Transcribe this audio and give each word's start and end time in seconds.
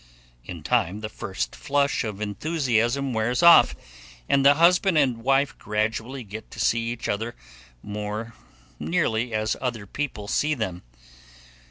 In 0.43 0.63
time 0.63 1.01
the 1.01 1.09
first 1.09 1.55
flush 1.55 2.03
of 2.03 2.19
enthusiasm 2.21 3.13
wears 3.13 3.43
off, 3.43 3.75
and 4.27 4.43
the 4.43 4.55
husband 4.55 4.97
and 4.97 5.17
wife 5.21 5.55
gradually 5.59 6.23
get 6.23 6.49
to 6.49 6.59
see 6.59 6.89
each 6.89 7.07
other 7.07 7.35
more 7.83 8.33
nearly 8.79 9.31
as 9.31 9.55
other 9.61 9.85
people 9.85 10.27
see 10.27 10.55
them. 10.55 10.81